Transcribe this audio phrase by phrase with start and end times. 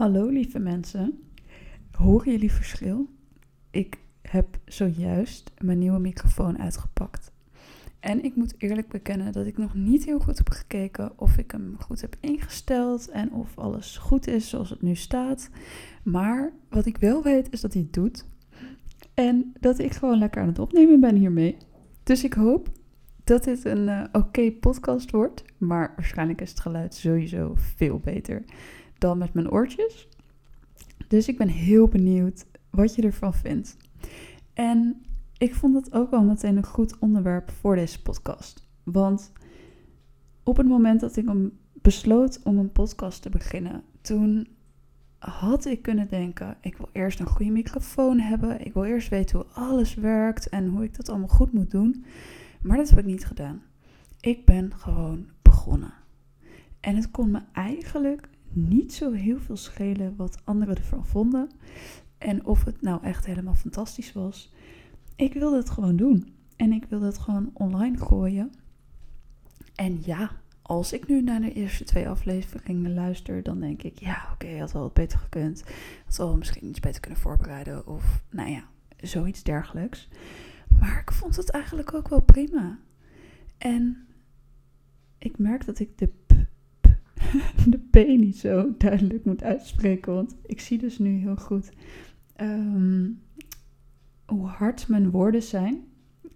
[0.00, 1.20] Hallo lieve mensen.
[1.92, 3.08] Horen jullie verschil?
[3.70, 7.32] Ik heb zojuist mijn nieuwe microfoon uitgepakt.
[7.98, 11.50] En ik moet eerlijk bekennen dat ik nog niet heel goed heb gekeken of ik
[11.50, 15.50] hem goed heb ingesteld en of alles goed is zoals het nu staat.
[16.02, 18.26] Maar wat ik wel weet is dat hij het doet.
[19.14, 21.56] En dat ik gewoon lekker aan het opnemen ben hiermee.
[22.02, 22.68] Dus ik hoop
[23.24, 25.44] dat dit een uh, oké podcast wordt.
[25.58, 28.44] Maar waarschijnlijk is het geluid sowieso veel beter
[29.00, 30.08] dan met mijn oortjes.
[31.08, 33.76] Dus ik ben heel benieuwd wat je ervan vindt.
[34.54, 35.02] En
[35.38, 38.66] ik vond het ook wel meteen een goed onderwerp voor deze podcast.
[38.82, 39.32] Want
[40.42, 44.48] op het moment dat ik hem besloot om een podcast te beginnen, toen
[45.18, 48.64] had ik kunnen denken: ik wil eerst een goede microfoon hebben.
[48.64, 52.04] Ik wil eerst weten hoe alles werkt en hoe ik dat allemaal goed moet doen.
[52.62, 53.62] Maar dat heb ik niet gedaan.
[54.20, 55.92] Ik ben gewoon begonnen.
[56.80, 61.50] En het kon me eigenlijk niet zo heel veel schelen wat anderen ervan vonden.
[62.18, 64.52] En of het nou echt helemaal fantastisch was.
[65.16, 66.34] Ik wilde het gewoon doen.
[66.56, 68.52] En ik wilde het gewoon online gooien.
[69.74, 70.30] En ja,
[70.62, 74.58] als ik nu naar de eerste twee afleveringen luister, dan denk ik, ja, oké, okay,
[74.58, 75.64] had wel wat beter gekund.
[76.04, 77.86] Had wel misschien iets beter kunnen voorbereiden.
[77.86, 78.64] Of nou ja,
[78.96, 80.08] zoiets dergelijks.
[80.78, 82.78] Maar ik vond het eigenlijk ook wel prima.
[83.58, 84.06] En
[85.18, 86.12] ik merk dat ik de
[87.72, 90.14] de P niet zo duidelijk moet uitspreken.
[90.14, 91.70] Want ik zie dus nu heel goed
[92.36, 93.08] ehm,
[94.26, 95.84] hoe hard mijn woorden zijn.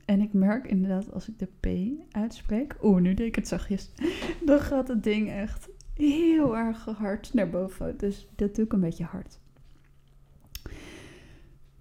[0.05, 1.69] En ik merk inderdaad als ik de P
[2.11, 2.77] uitspreek.
[2.83, 3.91] Oeh, nu deed ik het zachtjes.
[4.47, 7.97] Dan gaat het ding echt heel erg hard naar boven.
[7.97, 9.39] Dus dat doe ik een beetje hard.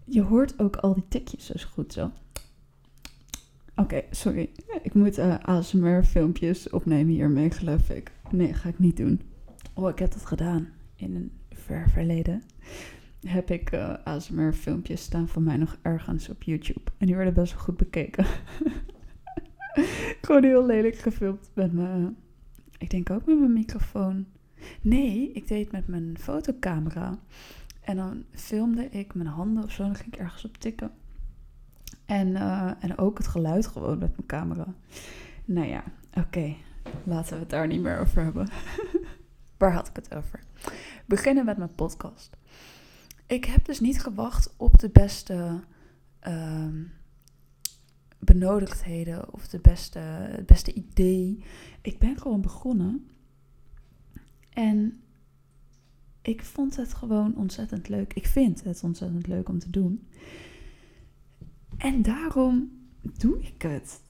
[0.05, 2.11] Je hoort ook al die tikjes zo goed zo.
[3.75, 4.49] Oké, sorry.
[4.81, 8.11] Ik moet uh, eh, ASMR-filmpjes opnemen hiermee, geloof ik.
[8.31, 9.21] Nee, ga ik niet doen.
[9.73, 12.43] Oh, ik heb dat gedaan in een ver verleden.
[13.27, 16.91] Heb ik uh, eh, ASMR-filmpjes staan van mij nog ergens op YouTube.
[16.97, 18.25] En die werden best wel goed bekeken.
[20.21, 22.15] Gewoon heel lelijk gefilmd met mijn...
[22.77, 24.25] Ik denk ook met mijn microfoon.
[24.81, 27.19] Nee, ik deed het met mijn fotocamera.
[27.81, 29.83] En dan filmde ik mijn handen of zo.
[29.83, 30.91] Dan ging ik ergens op tikken.
[32.05, 34.73] En, uh, en ook het geluid gewoon met mijn camera.
[35.45, 35.83] Nou ja,
[36.13, 36.55] oké.
[37.03, 38.47] Laten we het daar niet meer over hebben.
[39.57, 40.39] Waar had ik het over?
[41.05, 42.37] Beginnen met mijn podcast.
[43.27, 45.63] Ik heb dus niet gewacht op de beste
[46.27, 46.67] uh,
[48.19, 51.43] benodigdheden of de beste, het beste idee.
[51.81, 53.07] Ik ben gewoon begonnen.
[54.49, 55.01] En
[56.21, 58.13] ik vond het gewoon ontzettend leuk.
[58.13, 60.07] Ik vind het ontzettend leuk om te doen.
[61.77, 62.71] En daarom
[63.17, 64.01] doe ik het.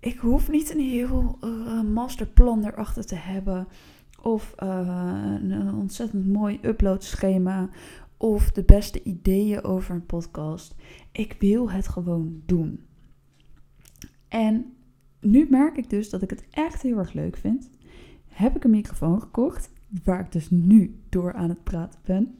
[0.00, 3.68] Ik hoef niet een heel uh, masterplan erachter te hebben.
[4.22, 7.68] Of uh, een ontzettend mooi uploadschema.
[8.16, 10.74] Of de beste ideeën over een podcast.
[11.12, 12.80] Ik wil het gewoon doen.
[14.28, 14.72] En
[15.20, 17.70] nu merk ik dus dat ik het echt heel erg leuk vind.
[18.28, 19.70] Heb ik een microfoon gekocht,
[20.04, 22.38] waar ik dus nu door aan het praten ben.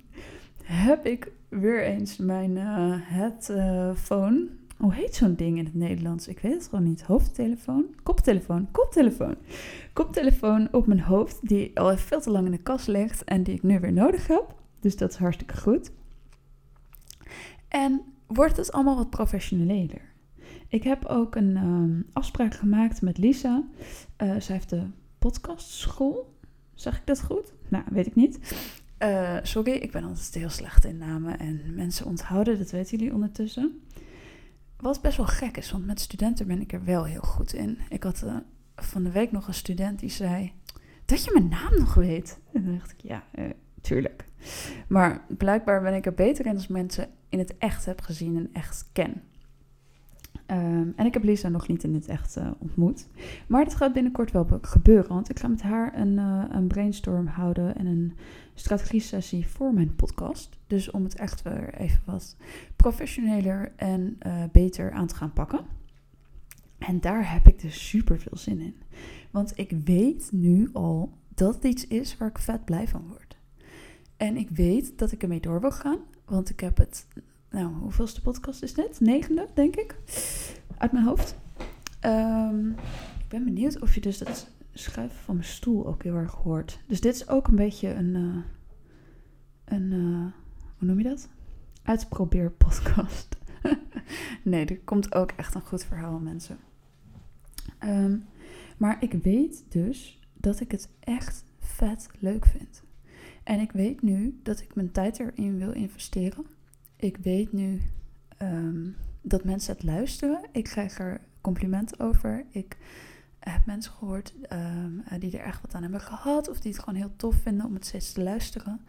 [0.62, 4.48] Heb ik weer eens mijn uh, headphone
[4.82, 6.28] hoe heet zo'n ding in het Nederlands?
[6.28, 7.02] Ik weet het gewoon niet.
[7.02, 7.94] Hoofdtelefoon?
[8.02, 8.68] Koptelefoon?
[8.70, 9.36] Koptelefoon.
[9.92, 13.54] Koptelefoon op mijn hoofd, die al veel te lang in de kast ligt en die
[13.54, 14.54] ik nu weer nodig heb.
[14.80, 15.90] Dus dat is hartstikke goed.
[17.68, 20.00] En wordt het allemaal wat professioneler.
[20.68, 23.64] Ik heb ook een um, afspraak gemaakt met Lisa.
[24.22, 24.82] Uh, zij heeft de
[25.18, 26.34] podcastschool.
[26.74, 27.52] Zeg ik dat goed?
[27.68, 28.54] Nou, weet ik niet.
[28.98, 33.14] Uh, sorry, ik ben altijd heel slecht in namen en mensen onthouden, dat weten jullie
[33.14, 33.80] ondertussen.
[34.82, 37.78] Wat best wel gek is, want met studenten ben ik er wel heel goed in.
[37.88, 38.36] Ik had uh,
[38.76, 40.52] van de week nog een student die zei:
[41.04, 42.40] Dat je mijn naam nog weet.
[42.52, 43.50] En dan dacht ik: Ja, uh,
[43.80, 44.28] tuurlijk.
[44.88, 48.50] Maar blijkbaar ben ik er beter in als mensen in het echt heb gezien en
[48.52, 49.22] echt ken.
[50.52, 53.08] Um, en ik heb Lisa nog niet in het echt uh, ontmoet.
[53.46, 55.08] Maar dat gaat binnenkort wel gebeuren.
[55.08, 58.12] Want ik ga met haar een, uh, een brainstorm houden en een
[58.54, 60.58] strategie-sessie voor mijn podcast.
[60.66, 62.36] Dus om het echt weer even wat
[62.76, 65.60] professioneler en uh, beter aan te gaan pakken.
[66.78, 68.74] En daar heb ik dus super veel zin in.
[69.30, 73.36] Want ik weet nu al dat het iets is waar ik vet blij van word.
[74.16, 75.98] En ik weet dat ik ermee door wil gaan.
[76.24, 77.06] Want ik heb het
[77.52, 79.00] nou, hoeveelste podcast is dit?
[79.00, 79.96] Negende, denk ik.
[80.78, 81.36] Uit mijn hoofd.
[82.04, 82.70] Um,
[83.18, 86.80] ik ben benieuwd of je dus dat schuiven van mijn stoel ook heel erg hoort.
[86.86, 88.42] Dus dit is ook een beetje een, uh,
[89.64, 90.26] een uh,
[90.78, 91.28] hoe noem je dat?
[91.82, 93.36] Uitprobeer podcast.
[94.42, 96.58] nee, er komt ook echt een goed verhaal, mensen.
[97.84, 98.24] Um,
[98.76, 102.82] maar ik weet dus dat ik het echt vet leuk vind.
[103.42, 106.46] En ik weet nu dat ik mijn tijd erin wil investeren.
[107.02, 107.82] Ik weet nu
[108.36, 108.90] ehm,
[109.22, 110.40] dat mensen het luisteren.
[110.52, 112.44] Ik krijg er complimenten over.
[112.50, 112.76] Ik
[113.38, 116.48] heb mensen gehoord um, die er echt wat aan hebben gehad.
[116.48, 118.80] Of die het gewoon heel tof vinden om het steeds te luisteren.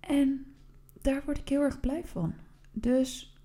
[0.00, 0.46] En
[1.02, 2.34] daar word ik heel erg blij van.
[2.72, 3.36] Dus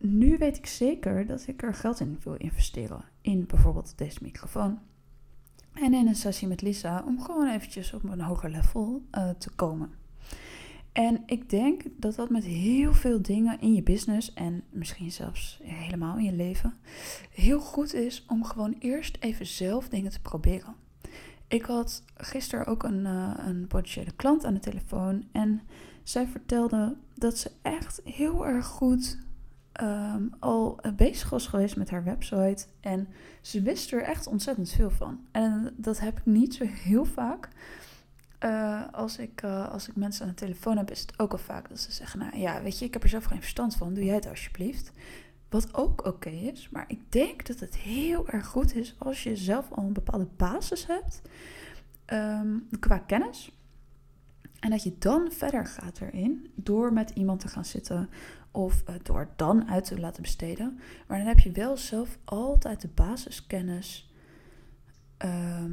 [0.00, 3.04] nu weet ik zeker dat ik er geld in wil investeren.
[3.20, 4.78] In bijvoorbeeld deze microfoon.
[5.72, 9.50] En in een sessie met Lisa om gewoon eventjes op een hoger level uh, te
[9.50, 10.04] komen.
[10.96, 15.60] En ik denk dat dat met heel veel dingen in je business en misschien zelfs
[15.62, 16.74] helemaal in je leven
[17.30, 20.74] heel goed is om gewoon eerst even zelf dingen te proberen.
[21.48, 25.60] Ik had gisteren ook een, uh, een potentiële klant aan de telefoon en
[26.02, 29.18] zij vertelde dat ze echt heel erg goed
[29.82, 32.66] um, al bezig was geweest met haar website.
[32.80, 33.08] En
[33.40, 35.20] ze wist er echt ontzettend veel van.
[35.30, 37.48] En dat heb ik niet zo heel vaak.
[38.44, 41.38] Uh, als, ik, uh, als ik mensen aan de telefoon heb, is het ook al
[41.38, 43.94] vaak dat ze zeggen: Nou ja, weet je, ik heb er zelf geen verstand van,
[43.94, 44.92] doe jij het alsjeblieft.
[45.48, 49.36] Wat ook oké is, maar ik denk dat het heel erg goed is als je
[49.36, 51.22] zelf al een bepaalde basis hebt
[52.06, 53.50] um, qua kennis.
[54.60, 58.08] En dat je dan verder gaat erin door met iemand te gaan zitten
[58.50, 60.80] of uh, door dan uit te laten besteden.
[61.06, 64.10] Maar dan heb je wel zelf altijd de basiskennis
[65.24, 65.64] uh,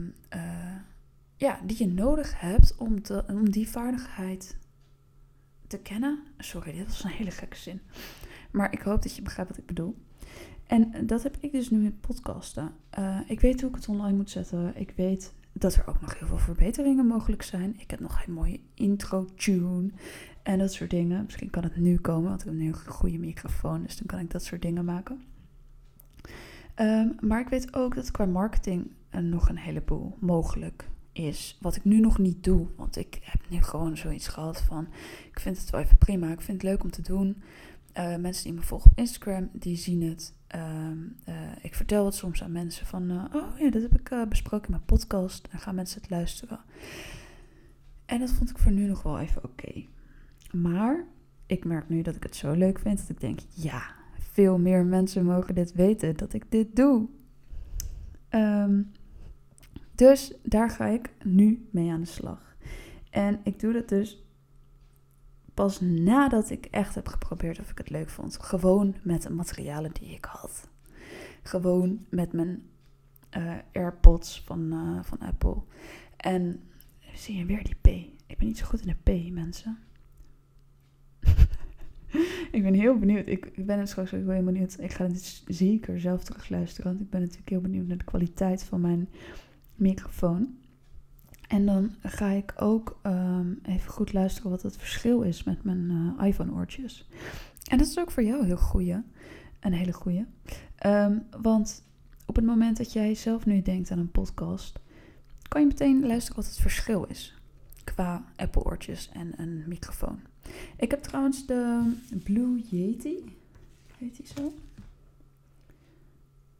[1.35, 4.57] ja, die je nodig hebt om, te, om die vaardigheid
[5.68, 6.24] te kennen.
[6.38, 7.81] Sorry, dit was een hele gekke zin.
[8.51, 9.95] Maar ik hoop dat je begrijpt wat ik bedoel.
[10.68, 12.71] En dat heb ik dus nu met podcasten.
[13.00, 14.71] Uh, ik weet hoe ik het online moet zetten.
[14.75, 17.75] Ik weet dat er ook nog heel veel verbeteringen mogelijk zijn.
[17.80, 19.89] Ik heb nog een mooie intro-tune
[20.44, 21.24] en dat soort dingen.
[21.24, 24.19] Misschien kan het nu komen, want ik heb nu een goede microfoon, dus dan kan
[24.19, 25.24] ik dat soort dingen maken.
[26.75, 31.57] Um, maar ik weet ook dat qua marketing er nog een heleboel mogelijk is.
[31.62, 34.88] Wat ik nu nog niet doe, want ik heb nu gewoon zoiets gehad van:
[35.31, 37.42] ik vind het wel even prima, ik vind het leuk om te doen.
[37.98, 40.33] Uh, mensen die me volgen op Instagram, die zien het.
[40.56, 44.30] Um, uh, ik vertel het soms aan mensen van, uh, oh ja, dat heb ik
[44.30, 45.48] besproken in mijn podcast.
[45.51, 46.60] Dan gaan mensen het luisteren.
[48.06, 49.86] En dat vond ik voor nu nog wel even oké.
[50.51, 51.06] Maar
[51.45, 53.83] ik merk nu dat ik het zo leuk vind dat ik denk, ja,
[54.18, 57.07] veel meer mensen mogen dit weten dat ik dit doe.
[58.30, 58.92] Um,
[59.95, 62.56] dus daar ga ik nu mee aan de slag.
[63.10, 64.24] En ik doe dat dus
[65.54, 68.38] pas nadat ik echt heb geprobeerd of ik het leuk vond.
[68.38, 70.69] Gewoon met de materialen die ik had.
[71.44, 72.63] Gewoon met mijn
[73.38, 75.62] uh, AirPods van, uh, van Apple.
[76.18, 76.62] En
[77.13, 77.88] zie je weer die P.
[78.28, 79.78] Ik ben niet zo goed in de P, mensen.
[82.51, 83.28] ik ben heel benieuwd.
[83.28, 84.80] Ik, ben straks ook heel benieuwd.
[84.80, 86.92] Ik ga het zeker zelf terugluisteren.
[86.92, 89.10] Want ik ben natuurlijk heel benieuwd naar de kwaliteit van mijn
[89.75, 90.58] microfoon.
[91.48, 95.90] En dan ga ik ook um, even goed luisteren wat het verschil is met mijn
[96.20, 97.08] uh, iPhone-oortjes.
[97.70, 99.02] En dat is ook voor jou heel goeie.
[99.60, 100.25] Een hele goeie.
[100.86, 101.84] Um, want
[102.25, 104.80] op het moment dat jij zelf nu denkt aan een podcast,
[105.48, 107.34] kan je meteen luisteren wat het verschil is
[107.84, 110.19] qua Apple-oortjes en een microfoon.
[110.78, 111.92] Ik heb trouwens de
[112.24, 113.38] Blue Yeti.
[113.98, 114.54] Heet die zo?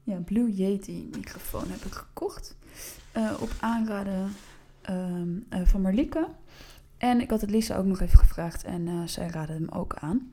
[0.04, 2.56] Ja, Blue Yeti microfoon heb ik gekocht.
[3.18, 4.32] Uh, op aanraden
[4.90, 6.28] um, uh, van Marlieke.
[6.98, 9.96] En ik had het Lisa ook nog even gevraagd en uh, zij raadde hem ook
[9.96, 10.32] aan.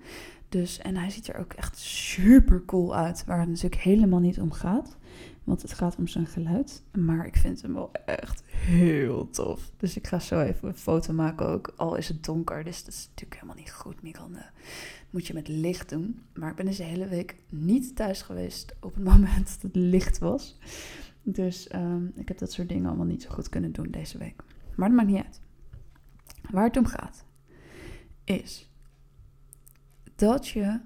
[0.48, 4.40] Dus, en hij ziet er ook echt super cool uit, waar het natuurlijk helemaal niet
[4.40, 4.96] om gaat.
[5.44, 6.82] Want het gaat om zijn geluid.
[6.98, 9.70] Maar ik vind hem wel echt heel tof.
[9.76, 11.72] Dus ik ga zo even een foto maken ook.
[11.76, 13.96] Al is het donker, dus dat is natuurlijk helemaal niet goed.
[14.12, 14.28] Dat
[15.10, 16.20] moet je met licht doen.
[16.34, 20.18] Maar ik ben deze hele week niet thuis geweest op het moment dat het licht
[20.18, 20.58] was.
[21.22, 24.42] Dus um, ik heb dat soort dingen allemaal niet zo goed kunnen doen deze week.
[24.76, 25.40] Maar dat maakt niet uit.
[26.50, 27.24] Waar het om gaat,
[28.24, 28.70] is
[30.14, 30.80] dat je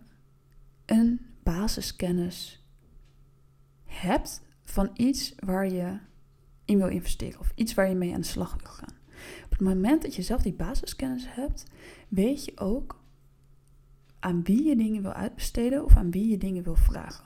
[0.84, 2.64] een basiskennis
[3.84, 5.98] hebt van iets waar je
[6.64, 8.96] in wil investeren of iets waar je mee aan de slag wil gaan.
[9.44, 11.64] Op het moment dat je zelf die basiskennis hebt,
[12.08, 13.02] weet je ook
[14.20, 17.24] aan wie je dingen wil uitbesteden of aan wie je dingen wil vragen.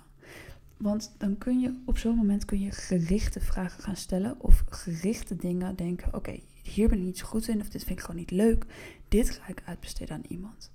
[0.78, 5.37] Want dan kun je op zo'n moment kun je gerichte vragen gaan stellen of gerichte
[5.37, 8.20] dingen denken: oké, hier ben ik niet zo goed in of dit vind ik gewoon
[8.20, 8.64] niet leuk.
[9.08, 10.70] Dit ga ik uitbesteden aan iemand.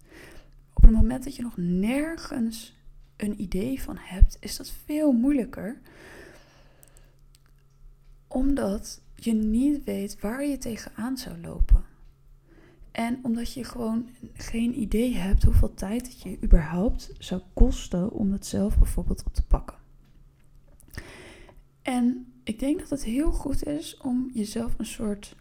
[0.73, 2.77] Op het moment dat je nog nergens
[3.17, 5.81] een idee van hebt, is dat veel moeilijker.
[8.27, 11.83] Omdat je niet weet waar je tegenaan zou lopen.
[12.91, 18.31] En omdat je gewoon geen idee hebt hoeveel tijd het je überhaupt zou kosten om
[18.31, 19.82] het zelf bijvoorbeeld op te pakken.
[21.83, 25.35] En ik denk dat het heel goed is om jezelf een soort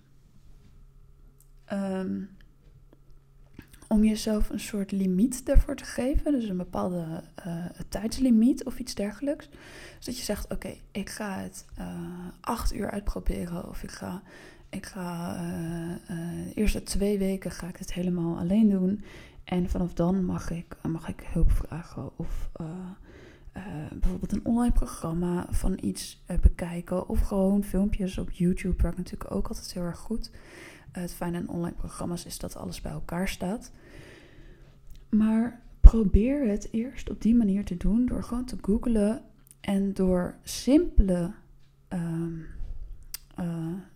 [1.65, 2.21] ehm,
[3.93, 6.33] om jezelf een soort limiet daarvoor te geven.
[6.33, 9.49] Dus een bepaalde uh, tijdslimiet of iets dergelijks.
[9.97, 11.87] Dus dat je zegt, oké, ik ga het uh,
[12.41, 13.69] acht uur uitproberen.
[13.69, 14.23] Of ik ga,
[14.71, 19.05] ik ga uh, de eerste twee weken ga ik het helemaal alleen doen.
[19.45, 22.11] En vanaf dan mag ik, mag ik hulp vragen.
[22.19, 22.51] Of
[24.01, 27.09] bijvoorbeeld een online programma van iets bekijken.
[27.09, 30.31] Of gewoon filmpjes op YouTube werkt natuurlijk ook altijd heel erg goed.
[30.93, 33.73] het fijne aan online programma's is dat alles bij elkaar staat.
[35.09, 39.23] Maar probeer het eerst op die manier te doen door gewoon te googlen
[39.61, 41.33] en door simpele,
[41.89, 42.47] um,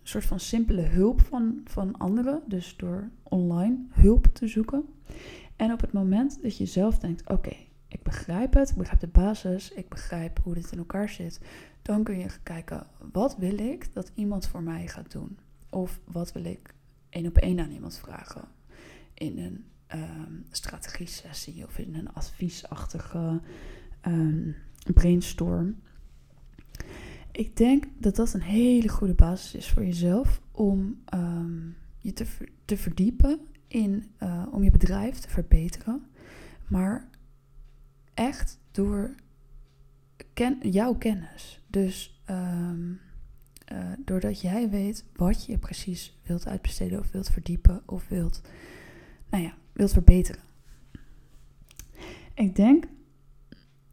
[0.03, 4.85] soort van simpele hulp van, van anderen, dus door online hulp te zoeken.
[5.55, 7.55] En op het moment dat je zelf denkt: oké,
[7.87, 11.39] ik begrijp het, ik begrijp de basis, ik begrijp hoe dit in elkaar zit,
[11.81, 15.37] dan kun je kijken: wat wil ik dat iemand voor mij gaat doen?
[15.69, 16.73] Of wat wil ik
[17.09, 18.43] één op één aan iemand vragen
[19.13, 19.65] in een
[19.99, 23.41] um, strategie-sessie of in een adviesachtige
[24.07, 24.55] um,
[24.93, 25.75] brainstorm.
[27.31, 32.25] Ik denk dat dat een hele goede basis is voor jezelf om um, je te,
[32.65, 36.05] te verdiepen in, uh, om je bedrijf te verbeteren.
[36.67, 37.07] Maar
[38.17, 39.15] echt door
[40.33, 41.61] ken, jouw kennis.
[41.67, 42.99] Dus um,
[43.71, 48.41] uh, doordat jij weet wat je precies wilt uitbesteden of wilt verdiepen of wilt,
[49.29, 50.41] nou ja, wilt verbeteren.
[52.33, 52.85] Ik denk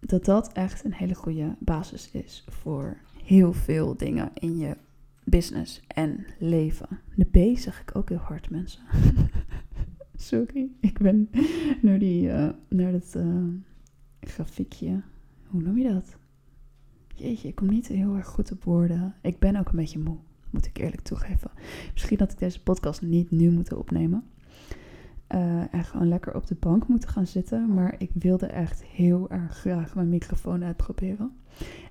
[0.01, 4.77] dat dat echt een hele goede basis is voor heel veel dingen in je
[5.25, 7.01] business en leven.
[7.15, 8.83] De B zeg ik ook heel hard, mensen.
[10.17, 11.31] Sorry, ik ben
[11.83, 13.45] naar, die, uh, naar dat uh,
[14.29, 15.03] grafiekje.
[15.47, 16.17] Hoe noem je dat?
[17.15, 19.15] Jeetje, ik kom niet heel erg goed op woorden.
[19.23, 20.17] Ik ben ook een beetje moe,
[20.51, 21.51] moet ik eerlijk toegeven.
[21.93, 24.25] Misschien dat ik deze podcast niet nu moet opnemen.
[25.29, 27.75] Uh, en gewoon lekker op de bank moeten gaan zitten.
[27.75, 31.37] Maar ik wilde echt heel erg graag mijn microfoon uitproberen.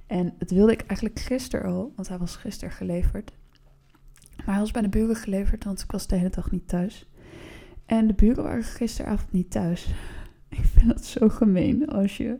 [0.07, 3.33] En het wilde ik eigenlijk gisteren al, want hij was gisteren geleverd.
[4.37, 7.09] Maar hij was bij de buren geleverd, want ik was de hele dag niet thuis.
[7.85, 9.93] En de buren waren gisteravond niet thuis.
[10.63, 12.37] Ik vind dat zo gemeen als je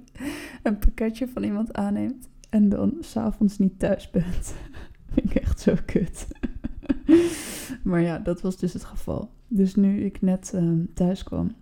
[0.63, 4.53] een pakketje van iemand aanneemt en dan s'avonds niet thuis bent.
[5.13, 6.27] vind ik echt zo kut.
[7.84, 9.32] maar ja, dat was dus het geval.
[9.48, 11.56] Dus nu ik net um, thuis kwam,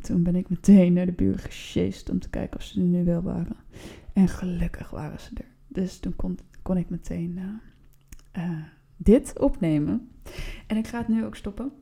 [0.00, 3.04] toen ben ik meteen naar de buren gesjeest om te kijken of ze er nu
[3.04, 3.56] wel waren.
[4.12, 5.48] En gelukkig waren ze er.
[5.68, 8.62] Dus toen kon, kon ik meteen uh, uh,
[8.96, 10.08] dit opnemen.
[10.66, 11.72] En ik ga het nu ook stoppen.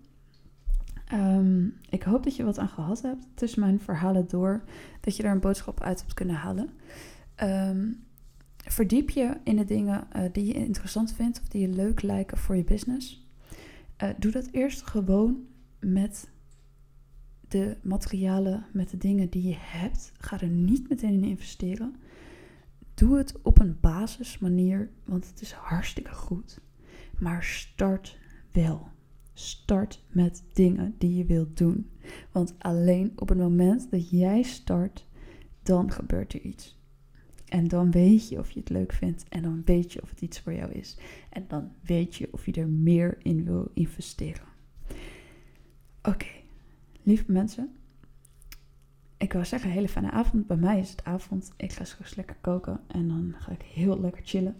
[1.12, 4.64] Um, ik hoop dat je wat aan gehad hebt tussen mijn verhalen door.
[5.00, 6.70] Dat je daar een boodschap uit hebt kunnen halen.
[7.42, 8.04] Um,
[8.56, 12.38] verdiep je in de dingen uh, die je interessant vindt of die je leuk lijken
[12.38, 13.28] voor je business.
[14.02, 15.46] Uh, doe dat eerst gewoon
[15.80, 16.28] met
[17.48, 20.12] de materialen, met de dingen die je hebt.
[20.18, 21.96] Ga er niet meteen in investeren.
[22.94, 26.60] Doe het op een basismanier, want het is hartstikke goed.
[27.18, 28.18] Maar start
[28.52, 28.88] wel.
[29.38, 31.90] Start met dingen die je wilt doen.
[32.32, 35.06] Want alleen op het moment dat jij start,
[35.62, 36.80] dan gebeurt er iets.
[37.48, 39.24] En dan weet je of je het leuk vindt.
[39.28, 40.98] En dan weet je of het iets voor jou is.
[41.30, 44.46] En dan weet je of je er meer in wil investeren.
[46.02, 46.26] Oké,
[47.02, 47.76] lieve mensen.
[49.16, 50.46] Ik wou zeggen, hele fijne avond.
[50.46, 51.52] Bij mij is het avond.
[51.56, 52.80] Ik ga straks lekker koken.
[52.86, 54.56] En dan ga ik heel lekker chillen.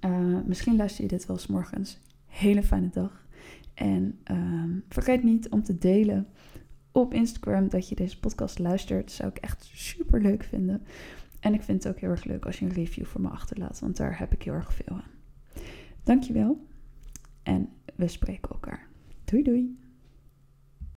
[0.00, 1.98] Uh, misschien luister je dit wel eens morgens.
[2.26, 3.23] Hele fijne dag.
[3.74, 6.26] En uh, vergeet niet om te delen
[6.92, 9.02] op Instagram dat je deze podcast luistert.
[9.02, 10.82] Dat zou ik echt super leuk vinden.
[11.40, 13.80] En ik vind het ook heel erg leuk als je een review voor me achterlaat,
[13.80, 15.10] want daar heb ik heel erg veel aan.
[16.02, 16.66] Dankjewel
[17.42, 18.88] en we spreken elkaar.
[19.24, 19.83] Doei doei!